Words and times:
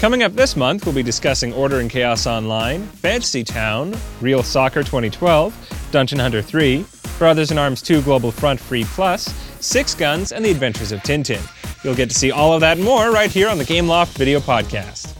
Coming 0.00 0.22
up 0.22 0.32
this 0.32 0.56
month, 0.56 0.86
we'll 0.86 0.94
be 0.94 1.02
discussing 1.02 1.52
Order 1.52 1.80
and 1.80 1.90
Chaos 1.90 2.26
Online, 2.26 2.86
Fantasy 2.86 3.44
Town, 3.44 3.94
Real 4.22 4.42
Soccer 4.42 4.82
2012, 4.82 5.88
Dungeon 5.92 6.18
Hunter 6.18 6.40
3, 6.40 6.86
Brothers 7.18 7.50
in 7.50 7.58
Arms 7.58 7.82
2 7.82 8.00
Global 8.00 8.30
Front 8.32 8.58
Free 8.58 8.84
Plus, 8.84 9.30
Six 9.60 9.94
Guns, 9.94 10.32
and 10.32 10.42
The 10.42 10.50
Adventures 10.50 10.90
of 10.90 11.00
Tintin. 11.00 11.42
You'll 11.84 11.94
get 11.94 12.08
to 12.08 12.14
see 12.14 12.30
all 12.30 12.54
of 12.54 12.62
that 12.62 12.78
and 12.78 12.86
more 12.86 13.10
right 13.10 13.30
here 13.30 13.46
on 13.46 13.58
the 13.58 13.64
Gameloft 13.64 14.16
Video 14.16 14.40
Podcast. 14.40 15.14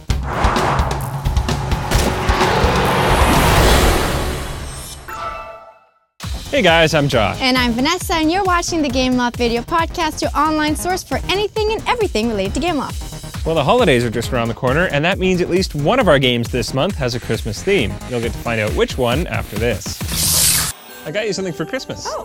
Hey 6.49 6.63
guys, 6.63 6.95
I'm 6.95 7.07
Josh. 7.07 7.39
And 7.39 7.55
I'm 7.55 7.73
Vanessa, 7.73 8.15
and 8.15 8.31
you're 8.31 8.43
watching 8.43 8.81
the 8.81 8.89
Gameloft 8.89 9.37
Video 9.37 9.61
Podcast, 9.61 10.23
your 10.23 10.31
online 10.35 10.75
source 10.75 11.03
for 11.03 11.19
anything 11.29 11.71
and 11.71 11.87
everything 11.87 12.29
related 12.29 12.55
to 12.55 12.59
Gameloft. 12.61 13.10
Well, 13.43 13.55
the 13.55 13.63
holidays 13.63 14.05
are 14.05 14.11
just 14.11 14.31
around 14.31 14.49
the 14.49 14.53
corner, 14.53 14.85
and 14.85 15.03
that 15.03 15.17
means 15.17 15.41
at 15.41 15.49
least 15.49 15.73
one 15.73 15.99
of 15.99 16.07
our 16.07 16.19
games 16.19 16.49
this 16.49 16.75
month 16.75 16.95
has 16.97 17.15
a 17.15 17.19
Christmas 17.19 17.63
theme. 17.63 17.91
You'll 18.07 18.21
get 18.21 18.33
to 18.33 18.37
find 18.37 18.61
out 18.61 18.71
which 18.73 18.99
one 18.99 19.25
after 19.25 19.57
this. 19.57 20.71
I 21.07 21.11
got 21.11 21.25
you 21.25 21.33
something 21.33 21.53
for 21.53 21.65
Christmas. 21.65 22.05
Oh, 22.07 22.23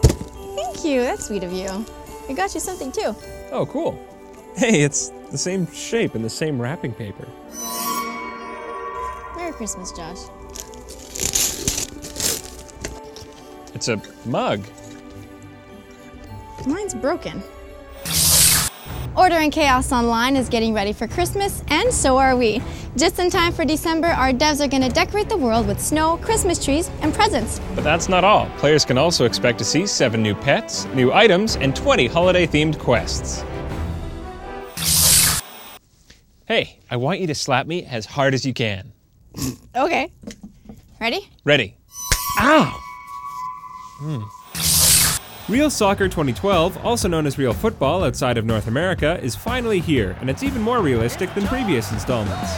thank 0.57 0.85
you. 0.85 1.01
That's 1.01 1.27
sweet 1.27 1.43
of 1.43 1.53
you. 1.53 1.87
I 2.29 2.35
got 2.35 2.53
you 2.53 2.61
something 2.61 2.93
too. 2.93 3.17
Oh, 3.51 3.65
cool. 3.65 3.99
Hey, 4.57 4.83
it's 4.83 5.09
the 5.31 5.39
same 5.39 5.67
shape 5.73 6.15
and 6.15 6.23
the 6.23 6.29
same 6.29 6.61
wrapping 6.61 6.93
paper. 6.93 7.27
Merry 9.37 9.53
Christmas, 9.53 9.93
Josh. 9.93 10.19
It's 13.75 13.89
a 13.89 14.03
mug. 14.27 14.63
Mine's 16.67 16.95
broken. 16.95 17.43
Order 19.17 19.37
and 19.37 19.51
Chaos 19.51 19.93
Online 19.93 20.37
is 20.37 20.51
getting 20.51 20.75
ready 20.75 20.93
for 20.93 21.09
Christmas, 21.09 21.63
and 21.69 21.91
so 21.93 22.19
are 22.19 22.37
we. 22.37 22.61
Just 22.99 23.19
in 23.19 23.31
time 23.31 23.51
for 23.51 23.65
December, 23.65 24.09
our 24.09 24.31
devs 24.31 24.63
are 24.63 24.69
going 24.69 24.83
to 24.83 24.91
decorate 24.91 25.31
the 25.31 25.37
world 25.39 25.67
with 25.67 25.81
snow, 25.81 26.19
Christmas 26.19 26.63
trees, 26.63 26.91
and 27.01 27.15
presents. 27.15 27.59
But 27.75 27.83
that's 27.83 28.11
not 28.11 28.25
all. 28.25 28.47
Players 28.59 28.85
can 28.85 28.99
also 28.99 29.25
expect 29.25 29.57
to 29.59 29.65
see 29.65 29.87
seven 29.87 30.23
new 30.23 30.35
pets, 30.35 30.85
new 30.89 31.15
items, 31.15 31.57
and 31.57 31.75
20 31.75 32.09
holiday 32.09 32.47
themed 32.47 32.79
quests. 32.79 33.43
Hey, 36.45 36.79
I 36.91 36.97
want 36.97 37.21
you 37.21 37.27
to 37.27 37.35
slap 37.35 37.67
me 37.67 37.87
as 37.87 38.05
hard 38.05 38.35
as 38.35 38.45
you 38.45 38.53
can. 38.53 38.93
Okay. 39.75 40.13
Ready? 41.01 41.27
Ready. 41.45 41.75
Ow! 42.41 42.81
Hmm. 43.99 44.23
Real 45.49 45.71
Soccer 45.71 46.09
2012, 46.09 46.85
also 46.85 47.07
known 47.07 47.25
as 47.25 47.39
Real 47.39 47.53
Football 47.53 48.03
outside 48.03 48.37
of 48.37 48.45
North 48.45 48.67
America, 48.67 49.21
is 49.23 49.37
finally 49.37 49.79
here, 49.79 50.17
and 50.21 50.29
it's 50.29 50.43
even 50.43 50.61
more 50.61 50.81
realistic 50.81 51.33
than 51.35 51.47
previous 51.47 51.93
installments. 51.93 52.51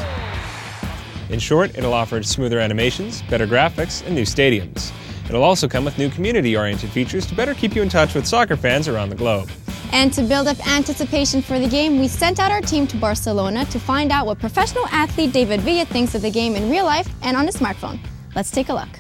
In 1.28 1.38
short, 1.38 1.76
it'll 1.76 1.92
offer 1.92 2.22
smoother 2.22 2.58
animations, 2.58 3.20
better 3.28 3.46
graphics, 3.46 4.02
and 4.06 4.14
new 4.14 4.22
stadiums. 4.22 4.90
It'll 5.28 5.42
also 5.42 5.68
come 5.68 5.84
with 5.84 5.98
new 5.98 6.08
community 6.08 6.56
oriented 6.56 6.88
features 6.88 7.26
to 7.26 7.34
better 7.34 7.52
keep 7.52 7.76
you 7.76 7.82
in 7.82 7.90
touch 7.90 8.14
with 8.14 8.26
soccer 8.26 8.56
fans 8.56 8.88
around 8.88 9.10
the 9.10 9.16
globe. 9.16 9.50
And 9.92 10.10
to 10.14 10.22
build 10.22 10.48
up 10.48 10.66
anticipation 10.66 11.42
for 11.42 11.58
the 11.58 11.68
game, 11.68 11.98
we 12.00 12.08
sent 12.08 12.40
out 12.40 12.50
our 12.50 12.62
team 12.62 12.86
to 12.86 12.96
Barcelona 12.96 13.66
to 13.66 13.78
find 13.78 14.10
out 14.10 14.24
what 14.24 14.38
professional 14.38 14.86
athlete 14.86 15.34
David 15.34 15.60
Villa 15.60 15.84
thinks 15.84 16.14
of 16.14 16.22
the 16.22 16.30
game 16.30 16.56
in 16.56 16.70
real 16.70 16.86
life 16.86 17.10
and 17.20 17.36
on 17.36 17.44
his 17.44 17.56
smartphone. 17.56 18.00
Let's 18.34 18.50
take 18.50 18.70
a 18.70 18.74
look. 18.74 18.97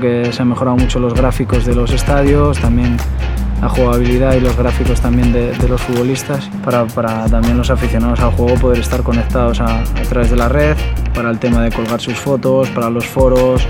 Que 0.00 0.32
se 0.32 0.42
han 0.42 0.48
mejorado 0.48 0.76
mucho 0.76 0.98
los 0.98 1.14
gráficos 1.14 1.64
de 1.64 1.74
los 1.74 1.92
estadios, 1.92 2.58
también 2.58 2.96
la 3.60 3.68
jugabilidad 3.68 4.34
y 4.34 4.40
los 4.40 4.56
gráficos 4.56 5.00
también 5.00 5.32
de, 5.32 5.68
los 5.68 5.80
futbolistas, 5.80 6.50
para, 6.64 6.84
para, 6.86 7.26
también 7.26 7.56
los 7.56 7.70
aficionados 7.70 8.18
al 8.20 8.32
juego 8.32 8.54
poder 8.56 8.80
estar 8.80 9.02
conectados 9.04 9.60
a, 9.60 9.84
través 10.08 10.30
de 10.30 10.36
la 10.36 10.48
red, 10.48 10.76
para 11.14 11.30
el 11.30 11.38
tema 11.38 11.62
de 11.62 11.70
colgar 11.70 12.00
sus 12.00 12.14
fotos, 12.14 12.68
para 12.70 12.90
los 12.90 13.06
foros, 13.06 13.64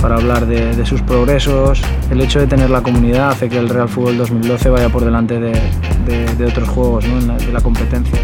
para 0.00 0.14
hablar 0.14 0.46
de, 0.46 0.86
sus 0.86 1.02
progresos. 1.02 1.82
El 2.10 2.22
hecho 2.22 2.40
de 2.40 2.46
tener 2.46 2.70
la 2.70 2.82
comunidad 2.82 3.30
hace 3.30 3.50
que 3.50 3.58
el 3.58 3.68
Real 3.68 3.88
Fútbol 3.88 4.16
2012 4.16 4.70
vaya 4.70 4.88
por 4.88 5.04
delante 5.04 5.38
de, 5.38 6.46
otros 6.46 6.68
juegos, 6.70 7.04
de 7.04 7.52
la 7.52 7.60
competencia. 7.60 8.18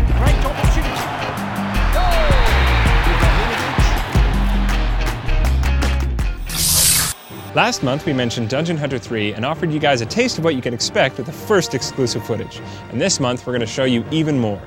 Last 7.59 7.83
month, 7.83 8.07
we 8.07 8.13
mentioned 8.13 8.51
Dungeon 8.51 8.77
Hunter 8.77 9.01
3 9.01 9.33
and 9.33 9.45
offered 9.45 9.73
you 9.73 9.81
guys 9.81 10.01
a 10.01 10.07
taste 10.07 10.39
of 10.39 10.45
what 10.45 10.55
you 10.55 10.63
can 10.63 10.73
expect 10.73 11.17
with 11.17 11.27
the 11.27 11.33
first 11.33 11.75
exclusive 11.75 12.25
footage. 12.25 12.61
And 12.93 13.01
this 13.01 13.19
month, 13.19 13.45
we're 13.45 13.53
going 13.53 13.67
to 13.67 13.67
show 13.67 13.83
you 13.83 14.05
even 14.13 14.39
more. 14.39 14.63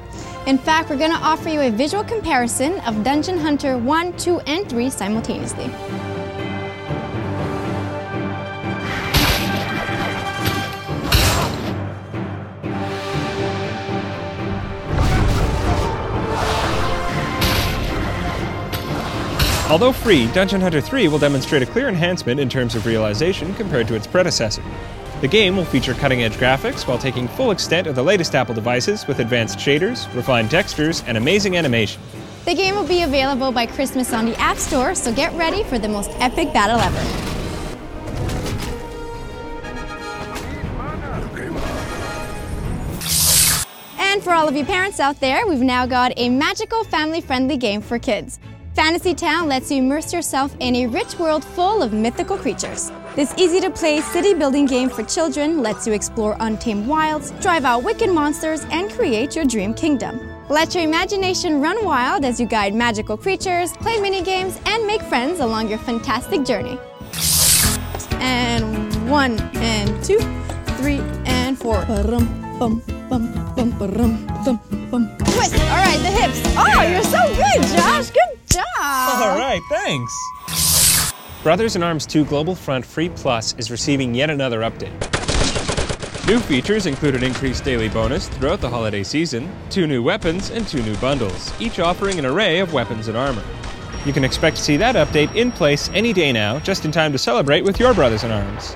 In 0.46 0.58
fact, 0.58 0.90
we're 0.90 0.98
going 0.98 1.12
to 1.12 1.18
offer 1.18 1.48
you 1.48 1.62
a 1.62 1.72
visual 1.72 2.04
comparison 2.04 2.82
of 2.82 3.02
Dungeon 3.02 3.40
Hunter 3.40 3.78
1, 3.78 4.18
2, 4.18 4.40
and 4.42 4.68
3 4.68 4.90
simultaneously. 4.90 5.72
Although 19.72 19.94
free, 19.94 20.28
Dungeon 20.34 20.60
Hunter 20.60 20.82
3 20.82 21.08
will 21.08 21.18
demonstrate 21.18 21.62
a 21.62 21.66
clear 21.66 21.88
enhancement 21.88 22.42
in 22.42 22.50
terms 22.50 22.76
of 22.76 22.86
realization 22.86 23.54
compared 23.54 23.88
to 23.88 23.96
its 23.96 24.06
predecessor. 24.06 24.62
The 25.22 25.30
game 25.30 25.56
will 25.56 25.64
feature 25.64 25.94
cutting 25.94 26.24
edge 26.24 26.34
graphics 26.34 26.86
while 26.86 26.98
taking 26.98 27.30
full 27.30 27.52
extent 27.52 27.88
of 27.88 27.96
the 27.96 28.04
latest 28.04 28.36
Apple 28.36 28.54
devices 28.54 29.08
with 29.08 29.20
advanced 29.20 29.58
shaders, 29.58 30.14
refined 30.14 30.52
textures, 30.52 31.06
and 31.08 31.18
amazing 31.18 31.56
animation. 31.56 32.02
The 32.44 32.54
game 32.54 32.76
will 32.76 32.86
be 32.86 33.04
available 33.04 33.54
by 33.54 33.66
Christmas 33.66 34.12
on 34.12 34.26
the 34.26 34.38
App 34.42 34.58
Store, 34.58 34.94
so 34.94 35.14
get 35.14 35.32
ready 35.36 35.64
for 35.64 35.80
the 35.80 35.88
most 35.88 36.12
epic 36.20 36.52
battle 36.52 36.78
ever. 36.78 37.00
And 44.00 44.22
for 44.22 44.34
all 44.34 44.50
of 44.50 44.56
you 44.58 44.66
parents 44.66 45.00
out 45.00 45.22
there, 45.22 45.48
we've 45.48 45.62
now 45.62 45.86
got 45.86 46.12
a 46.18 46.28
magical 46.28 46.84
family 46.84 47.22
friendly 47.22 47.56
game 47.56 47.80
for 47.80 47.98
kids. 47.98 48.38
Fantasy 48.76 49.14
Town 49.14 49.50
lets 49.50 49.70
you 49.70 49.80
immerse 49.80 50.14
yourself 50.14 50.56
in 50.62 50.76
a 50.78 50.88
rich 50.88 51.20
world 51.20 51.44
full 51.44 51.84
of 51.84 51.92
mythical 51.92 52.38
creatures. 52.38 52.90
This 53.18 53.34
easy 53.38 53.60
to 53.60 53.70
play 53.70 54.00
city 54.00 54.34
building 54.34 54.66
game 54.66 54.90
for 54.90 55.04
children 55.04 55.62
lets 55.62 55.86
you 55.86 55.92
explore 55.92 56.38
untamed 56.40 56.88
wilds, 56.88 57.32
drive 57.42 57.66
out 57.66 57.84
wicked 57.84 58.10
monsters, 58.10 58.64
and 58.72 58.90
create 58.90 59.36
your 59.36 59.44
dream 59.44 59.74
kingdom. 59.74 60.22
Let 60.50 60.74
your 60.74 60.86
imagination 60.86 61.60
run 61.60 61.84
wild 61.84 62.24
as 62.24 62.40
you 62.40 62.46
guide 62.46 62.74
magical 62.74 63.18
creatures, 63.18 63.74
play 63.74 64.00
mini 64.00 64.22
games, 64.24 64.58
and 64.66 64.88
make 64.88 65.02
friends 65.02 65.42
along 65.42 65.68
your 65.68 65.80
fantastic 65.80 66.46
journey. 66.46 66.80
And 68.22 69.10
one, 69.10 69.38
and 69.56 70.02
two, 70.02 70.20
three, 70.78 71.02
and 71.26 71.58
four. 71.58 71.84
Bum, 71.86 72.82
bum, 73.10 73.34
bum, 73.56 73.72
ba-rum, 73.78 74.26
bum, 74.46 74.62
bum. 74.90 75.18
Twist! 75.18 75.56
All 75.56 75.84
right, 75.84 76.00
the 76.00 76.12
hips. 76.12 76.42
Oh, 76.56 76.82
you're 76.84 77.04
so 77.04 77.22
good, 77.36 77.68
Josh. 77.76 78.12
Good 78.12 78.21
job. 78.52 78.64
All 78.80 79.38
right, 79.38 79.62
thanks. 79.70 81.14
Brothers 81.44 81.76
in 81.76 81.84
Arms 81.84 82.06
2 82.06 82.26
Global 82.26 82.54
Front 82.54 82.86
Free 82.86 83.10
Plus 83.10 83.56
is 83.58 83.72
receiving 83.72 84.14
yet 84.14 84.30
another 84.30 84.62
update. 84.62 84.92
New 86.28 86.40
features 86.40 86.86
include 86.86 87.16
an 87.16 87.24
increased 87.24 87.64
daily 87.64 87.90
bonus 87.90 88.28
throughout 88.30 88.62
the 88.62 88.70
holiday 88.70 89.02
season, 89.02 89.52
two 89.72 89.88
new 89.88 90.04
weapons, 90.04 90.52
and 90.52 90.68
two 90.68 90.84
new 90.84 90.96
bundles, 90.98 91.52
each 91.60 91.80
offering 91.80 92.20
an 92.20 92.26
array 92.26 92.60
of 92.60 92.74
weapons 92.74 93.08
and 93.08 93.18
armor. 93.18 93.44
You 94.06 94.14
can 94.14 94.24
expect 94.24 94.58
to 94.58 94.62
see 94.62 94.78
that 94.78 94.96
update 94.96 95.36
in 95.36 95.52
place 95.52 95.90
any 95.94 96.14
day 96.14 96.32
now, 96.32 96.60
just 96.60 96.86
in 96.86 96.92
time 96.92 97.12
to 97.12 97.18
celebrate 97.18 97.64
with 97.64 97.80
your 97.80 97.94
Brothers 97.94 98.24
in 98.24 98.32
Arms. 98.32 98.76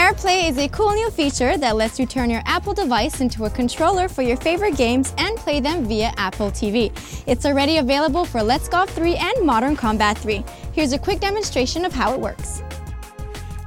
AirPlay 0.00 0.48
is 0.48 0.56
a 0.56 0.66
cool 0.68 0.94
new 0.94 1.10
feature 1.10 1.58
that 1.58 1.76
lets 1.76 1.98
you 1.98 2.06
turn 2.06 2.30
your 2.30 2.40
Apple 2.46 2.72
device 2.72 3.20
into 3.20 3.44
a 3.44 3.50
controller 3.50 4.08
for 4.08 4.22
your 4.22 4.38
favorite 4.38 4.78
games 4.78 5.12
and 5.18 5.36
play 5.36 5.60
them 5.60 5.84
via 5.84 6.10
Apple 6.16 6.50
TV. 6.50 6.90
It's 7.26 7.44
already 7.44 7.76
available 7.76 8.24
for 8.24 8.42
Let's 8.42 8.66
Golf 8.66 8.88
3 8.94 9.16
and 9.16 9.44
Modern 9.44 9.76
Combat 9.76 10.16
3. 10.16 10.42
Here's 10.72 10.94
a 10.94 10.98
quick 10.98 11.20
demonstration 11.20 11.84
of 11.84 11.92
how 11.92 12.14
it 12.14 12.18
works. 12.18 12.62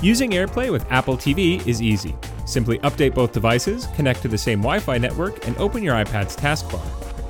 Using 0.02 0.32
AirPlay 0.32 0.72
with 0.72 0.92
Apple 0.92 1.18
TV 1.18 1.66
is 1.68 1.84
easy. 1.84 2.16
Simply 2.48 2.80
update 2.80 3.14
both 3.14 3.32
devices, 3.32 3.86
connect 3.96 4.24
to 4.24 4.28
the 4.28 4.38
same 4.38 4.60
Wi 4.60 4.80
Fi 4.80 4.98
network, 4.98 5.46
and 5.46 5.56
open 5.58 5.84
your 5.84 5.94
iPad's 5.94 6.36
taskbar. 6.36 6.84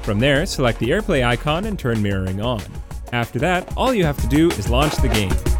From 0.04 0.18
there, 0.18 0.46
select 0.46 0.80
the 0.80 0.92
AirPlay 0.92 1.26
icon 1.28 1.66
and 1.66 1.78
turn 1.78 2.02
mirroring 2.02 2.40
on. 2.40 2.64
After 3.12 3.38
that, 3.40 3.74
all 3.76 3.94
you 3.94 4.06
have 4.06 4.22
to 4.22 4.28
do 4.28 4.50
is 4.52 4.70
launch 4.70 4.96
the 4.96 5.10
game. 5.10 5.53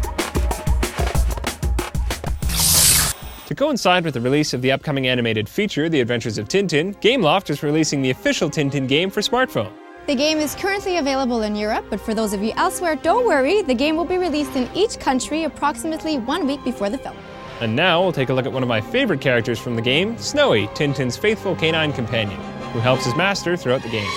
To 3.48 3.54
coincide 3.54 4.06
with 4.06 4.14
the 4.14 4.22
release 4.22 4.54
of 4.54 4.62
the 4.62 4.72
upcoming 4.72 5.06
animated 5.06 5.50
feature, 5.50 5.90
The 5.90 6.00
Adventures 6.00 6.38
of 6.38 6.48
Tintin, 6.48 6.98
Gameloft 7.02 7.50
is 7.50 7.62
releasing 7.62 8.00
the 8.00 8.08
official 8.08 8.48
Tintin 8.48 8.88
game 8.88 9.10
for 9.10 9.20
smartphone. 9.20 9.70
The 10.06 10.14
game 10.14 10.38
is 10.38 10.54
currently 10.54 10.96
available 10.96 11.42
in 11.42 11.54
Europe, 11.54 11.84
but 11.90 12.00
for 12.00 12.14
those 12.14 12.32
of 12.32 12.42
you 12.42 12.54
elsewhere, 12.56 12.96
don't 12.96 13.26
worry, 13.26 13.60
the 13.60 13.74
game 13.74 13.96
will 13.96 14.06
be 14.06 14.16
released 14.16 14.56
in 14.56 14.66
each 14.74 14.98
country 14.98 15.44
approximately 15.44 16.16
one 16.16 16.46
week 16.46 16.64
before 16.64 16.88
the 16.88 16.96
film. 16.96 17.16
And 17.60 17.76
now 17.76 18.02
we'll 18.02 18.12
take 18.12 18.30
a 18.30 18.34
look 18.34 18.46
at 18.46 18.52
one 18.52 18.62
of 18.62 18.68
my 18.68 18.80
favorite 18.80 19.20
characters 19.20 19.58
from 19.58 19.76
the 19.76 19.82
game, 19.82 20.16
Snowy, 20.16 20.66
Tintin's 20.68 21.18
faithful 21.18 21.54
canine 21.54 21.92
companion. 21.92 22.40
who 22.72 22.80
helps 22.80 23.04
his 23.04 23.14
master 23.14 23.56
throughout 23.56 23.82
the 23.82 23.88
game. 23.88 24.10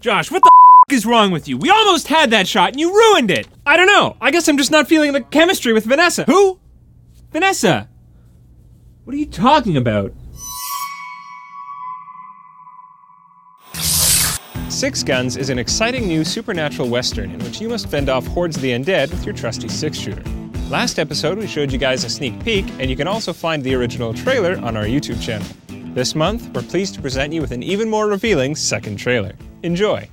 Josh, 0.00 0.30
what 0.30 0.42
the 0.42 0.50
is 0.94 1.04
wrong 1.04 1.30
with 1.30 1.46
you? 1.46 1.58
We 1.58 1.68
almost 1.68 2.08
had 2.08 2.30
that 2.30 2.48
shot 2.48 2.70
and 2.70 2.80
you 2.80 2.92
ruined 2.92 3.30
it. 3.30 3.46
I 3.66 3.76
don't 3.76 3.86
know. 3.86 4.16
I 4.20 4.30
guess 4.30 4.48
I'm 4.48 4.56
just 4.56 4.70
not 4.70 4.88
feeling 4.88 5.12
the 5.12 5.20
chemistry 5.20 5.74
with 5.74 5.84
Vanessa. 5.84 6.24
Who? 6.24 6.58
Vanessa. 7.32 7.86
What 9.04 9.14
are 9.14 9.18
you 9.18 9.26
talking 9.26 9.76
about? 9.76 10.14
Six 14.70 15.02
Guns 15.02 15.36
is 15.36 15.50
an 15.50 15.58
exciting 15.58 16.08
new 16.08 16.24
supernatural 16.24 16.88
western 16.88 17.30
in 17.30 17.38
which 17.40 17.60
you 17.60 17.68
must 17.68 17.88
fend 17.88 18.08
off 18.08 18.26
hordes 18.26 18.56
of 18.56 18.62
the 18.62 18.70
undead 18.70 19.10
with 19.10 19.26
your 19.26 19.34
trusty 19.34 19.68
six 19.68 19.98
shooter. 19.98 20.22
Last 20.70 20.98
episode, 20.98 21.36
we 21.36 21.46
showed 21.46 21.70
you 21.70 21.78
guys 21.78 22.04
a 22.04 22.08
sneak 22.08 22.42
peek, 22.42 22.64
and 22.78 22.88
you 22.88 22.96
can 22.96 23.08
also 23.08 23.32
find 23.32 23.62
the 23.62 23.74
original 23.74 24.14
trailer 24.14 24.56
on 24.64 24.76
our 24.76 24.84
YouTube 24.84 25.20
channel. 25.20 25.46
This 25.92 26.14
month, 26.14 26.48
we're 26.54 26.62
pleased 26.62 26.94
to 26.94 27.02
present 27.02 27.32
you 27.32 27.42
with 27.42 27.50
an 27.50 27.62
even 27.62 27.90
more 27.90 28.06
revealing 28.06 28.56
second 28.56 28.96
trailer. 28.96 29.34
Enjoy. 29.62 30.08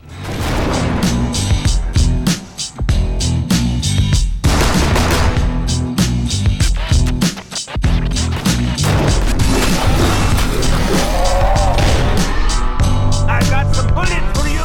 I 13.30 13.40
got 13.50 13.74
some 13.74 13.88
bullets 13.94 14.38
for 14.38 14.50
you! 14.50 14.64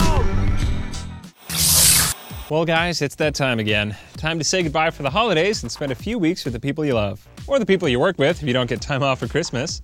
Well, 2.50 2.64
guys, 2.64 3.02
it's 3.02 3.14
that 3.16 3.36
time 3.36 3.60
again. 3.60 3.96
Time 4.16 4.38
to 4.38 4.44
say 4.44 4.64
goodbye 4.64 4.90
for 4.90 5.04
the 5.04 5.10
holidays 5.10 5.62
and 5.62 5.70
spend 5.70 5.92
a 5.92 5.94
few 5.94 6.18
weeks 6.18 6.44
with 6.44 6.54
the 6.54 6.60
people 6.60 6.84
you 6.84 6.94
love, 6.94 7.24
or 7.46 7.60
the 7.60 7.66
people 7.66 7.88
you 7.88 8.00
work 8.00 8.18
with 8.18 8.42
if 8.42 8.48
you 8.48 8.52
don't 8.52 8.68
get 8.68 8.80
time 8.80 9.04
off 9.04 9.20
for 9.20 9.28
Christmas. 9.28 9.80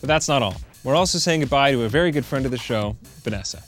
But 0.00 0.08
that's 0.08 0.26
not 0.26 0.42
all. 0.42 0.56
We're 0.82 0.96
also 0.96 1.18
saying 1.18 1.40
goodbye 1.40 1.70
to 1.70 1.84
a 1.84 1.88
very 1.88 2.10
good 2.10 2.24
friend 2.24 2.44
of 2.44 2.50
the 2.50 2.58
show, 2.58 2.96
Vanessa. 3.22 3.62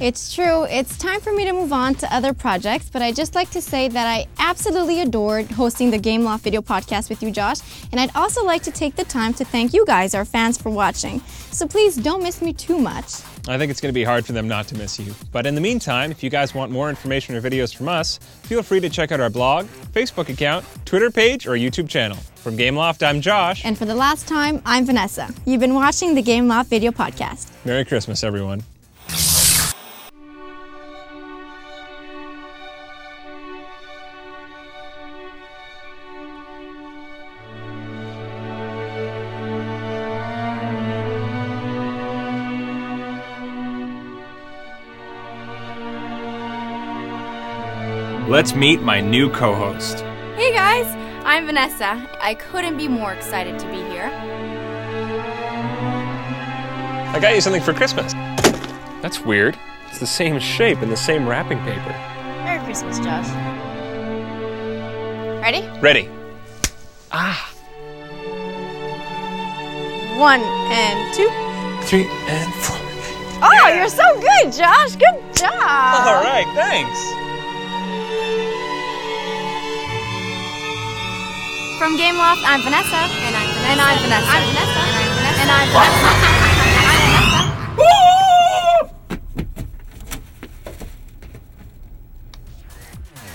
It's 0.00 0.34
true, 0.34 0.64
it's 0.64 0.98
time 0.98 1.20
for 1.20 1.32
me 1.32 1.44
to 1.44 1.52
move 1.52 1.72
on 1.72 1.94
to 1.96 2.12
other 2.12 2.34
projects, 2.34 2.90
but 2.90 3.00
I'd 3.00 3.14
just 3.14 3.36
like 3.36 3.50
to 3.50 3.62
say 3.62 3.86
that 3.86 4.06
I 4.06 4.26
absolutely 4.40 5.00
adored 5.00 5.48
hosting 5.52 5.92
the 5.92 5.98
Gameloft 5.98 6.40
video 6.40 6.62
podcast 6.62 7.08
with 7.08 7.22
you, 7.22 7.30
Josh, 7.30 7.58
and 7.92 8.00
I'd 8.00 8.14
also 8.16 8.44
like 8.44 8.64
to 8.64 8.72
take 8.72 8.96
the 8.96 9.04
time 9.04 9.34
to 9.34 9.44
thank 9.44 9.72
you 9.72 9.86
guys, 9.86 10.12
our 10.14 10.24
fans, 10.24 10.60
for 10.60 10.70
watching. 10.70 11.20
So 11.52 11.68
please 11.68 11.94
don't 11.94 12.24
miss 12.24 12.42
me 12.42 12.52
too 12.52 12.76
much. 12.76 13.22
I 13.46 13.56
think 13.56 13.70
it's 13.70 13.80
going 13.80 13.90
to 13.90 13.94
be 13.94 14.02
hard 14.02 14.26
for 14.26 14.32
them 14.32 14.48
not 14.48 14.66
to 14.68 14.74
miss 14.74 14.98
you. 14.98 15.14
But 15.30 15.46
in 15.46 15.54
the 15.54 15.60
meantime, 15.60 16.10
if 16.10 16.24
you 16.24 16.30
guys 16.30 16.54
want 16.54 16.72
more 16.72 16.90
information 16.90 17.36
or 17.36 17.40
videos 17.40 17.74
from 17.74 17.88
us, 17.88 18.18
feel 18.42 18.64
free 18.64 18.80
to 18.80 18.88
check 18.88 19.12
out 19.12 19.20
our 19.20 19.30
blog, 19.30 19.66
Facebook 19.92 20.28
account, 20.28 20.66
Twitter 20.86 21.10
page, 21.10 21.46
or 21.46 21.52
YouTube 21.52 21.88
channel. 21.88 22.16
From 22.36 22.56
Gameloft, 22.56 23.06
I'm 23.06 23.20
Josh. 23.20 23.64
And 23.64 23.78
for 23.78 23.84
the 23.84 23.94
last 23.94 24.26
time, 24.26 24.60
I'm 24.66 24.86
Vanessa. 24.86 25.32
You've 25.46 25.60
been 25.60 25.74
watching 25.74 26.14
the 26.14 26.22
Gameloft 26.22 26.66
video 26.66 26.90
podcast. 26.90 27.50
Merry 27.64 27.84
Christmas, 27.84 28.24
everyone. 28.24 28.62
Let's 48.34 48.52
meet 48.52 48.82
my 48.82 49.00
new 49.00 49.30
co 49.30 49.54
host. 49.54 50.00
Hey 50.34 50.52
guys, 50.52 50.86
I'm 51.24 51.46
Vanessa. 51.46 52.04
I 52.20 52.34
couldn't 52.34 52.76
be 52.76 52.88
more 52.88 53.12
excited 53.12 53.60
to 53.60 53.66
be 53.68 53.76
here. 53.76 54.10
I 57.14 57.18
got 57.22 57.32
you 57.36 57.40
something 57.40 57.62
for 57.62 57.72
Christmas. 57.72 58.12
That's 59.02 59.20
weird. 59.20 59.56
It's 59.88 60.00
the 60.00 60.06
same 60.08 60.40
shape 60.40 60.78
and 60.82 60.90
the 60.90 60.96
same 60.96 61.28
wrapping 61.28 61.60
paper. 61.60 61.90
Merry 62.42 62.58
Christmas, 62.64 62.98
Josh. 62.98 63.28
Ready? 65.40 65.68
Ready. 65.78 66.10
Ah. 67.12 67.52
One 70.18 70.40
and 70.40 71.14
two. 71.14 71.30
Three 71.86 72.08
and 72.26 72.52
four. 72.54 72.78
Oh, 73.44 73.72
you're 73.76 73.88
so 73.88 74.02
good, 74.20 74.52
Josh. 74.52 74.96
Good 74.96 75.36
job. 75.36 75.52
All 75.52 76.20
right, 76.20 76.50
thanks. 76.56 77.23
From 81.78 81.96
Gameloft, 81.98 82.42
I'm 82.46 82.62
Vanessa. 82.62 82.94
And 82.94 83.34
I'm 83.34 83.48
Vanessa. 83.48 83.72
And 83.72 83.80
I'm 83.80 83.98
Vanessa. 83.98 84.30
I'm 84.30 84.46
Vanessa. 84.46 84.78
And 84.78 84.94
I'm 84.94 85.10
Vanessa. 85.18 85.42
And 85.42 85.50
I'm 85.50 85.68
Vanessa. 85.74 86.14
Woo! 87.76 88.14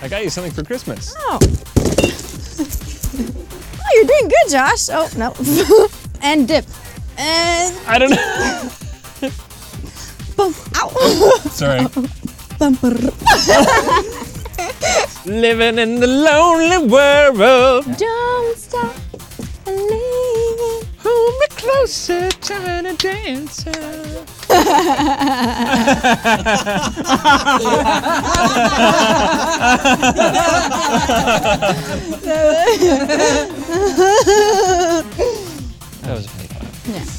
I 0.01 0.07
got 0.07 0.23
you 0.23 0.29
something 0.29 0.53
for 0.53 0.63
Christmas. 0.63 1.13
Oh. 1.17 1.37
oh, 3.81 3.91
you're 3.95 4.05
doing 4.05 4.29
good, 4.29 4.49
Josh. 4.49 4.87
Oh, 4.89 5.09
no. 5.17 5.35
and 6.21 6.47
dip. 6.47 6.65
And 7.17 7.77
I 7.87 7.99
don't 7.99 8.11
know. 8.11 8.69
boom. 10.37 10.53
Ow. 10.77 10.89
Sorry. 11.51 11.85
Bumper. 12.57 12.95
Living 15.29 15.77
in 15.77 15.99
the 15.99 16.07
lonely 16.07 16.87
world. 16.87 17.85
Don't 17.99 18.57
stop 18.57 18.95
believing. 19.63 20.87
Hold 20.97 21.39
me 21.39 21.47
closer, 21.51 22.31
China 22.41 22.95
dancer. 22.95 23.69
that 24.49 24.65
was 36.07 36.25
pretty 36.25 36.47
fun. 36.47 36.67
Yeah. 36.91 37.18